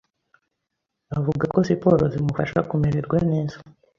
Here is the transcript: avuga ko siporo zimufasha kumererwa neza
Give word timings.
avuga 1.17 1.43
ko 1.53 1.59
siporo 1.67 2.03
zimufasha 2.13 2.59
kumererwa 2.69 3.17
neza 3.31 3.57